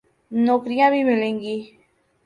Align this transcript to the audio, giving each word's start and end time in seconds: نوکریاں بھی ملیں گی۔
نوکریاں 0.31 0.89
بھی 0.93 1.01
ملیں 1.09 1.35
گی۔ 1.41 1.57